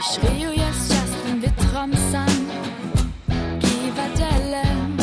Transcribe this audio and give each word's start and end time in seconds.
Rio 0.00 0.50
Justin 0.52 1.42
Witrom 1.42 1.92
san 2.10 2.26
Givatellen 3.60 4.96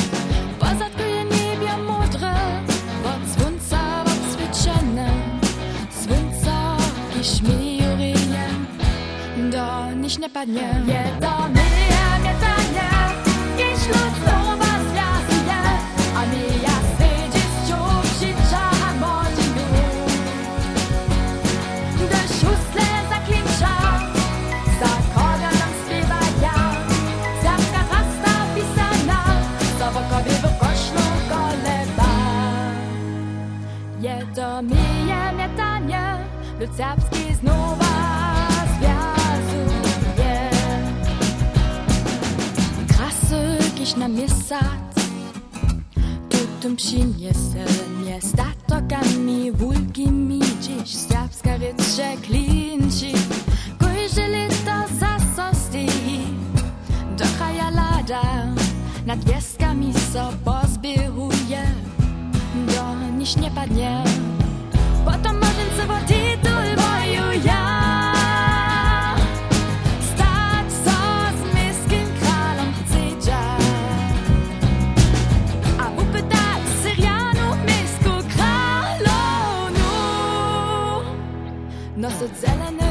Was 0.60 0.80
hat 0.82 0.92
goie 0.98 1.24
nebia 1.24 1.78
Modre? 1.78 2.34
Wat 3.04 3.40
Wunzer 3.40 4.04
wat 4.06 4.22
Zwitschenne 4.32 5.08
Zwunzer 5.92 6.78
Geschmiorien 7.16 8.68
Da 9.52 9.92
nicht 9.92 10.20
ne 10.20 10.30
Bagne 10.30 10.84
Je 10.88 11.04
da 11.20 11.48
nicht 11.48 11.67
Je 34.02 34.28
to 34.36 34.62
mije 34.62 35.34
mietanie, 35.38 36.18
Lucjawski 36.60 37.34
znowa 37.40 37.96
związuje. 38.78 40.50
Krasy 42.88 43.58
kiś 43.76 43.96
na 43.96 44.08
miesat, 44.08 44.96
Tutum 46.30 46.78
dziś 50.62 50.96
Serbska 50.96 51.58
rycze 51.58 52.18
klinci, 52.22 53.14
kojże 53.80 54.28
lita 54.28 54.86
zasosti 55.00 55.88
Do 57.18 57.26
kraja 57.38 57.70
lada, 57.70 58.22
nad 59.06 59.24
wieskami 59.26 59.94
so 59.94 60.32
zelene 82.36 82.87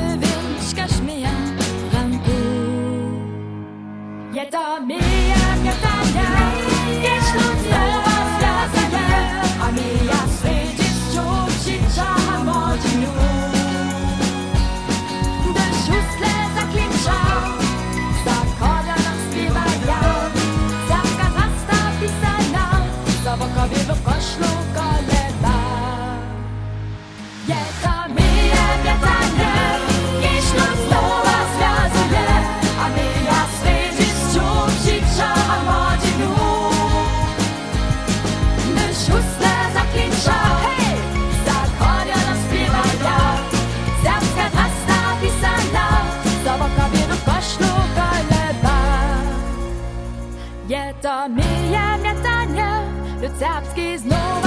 Є 50.69 50.95
то 51.03 51.29
мрія 51.29 51.99
врятання, 52.01 52.83
Люцябський 53.23 53.99
знову 53.99 54.47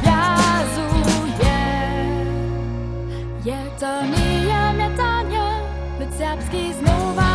зв'язує, 0.00 1.58
є 3.44 3.58
то 3.80 3.86
мрія 3.86 4.72
врятання, 4.76 5.60
Люцябський 6.00 6.72
знова. 6.72 7.33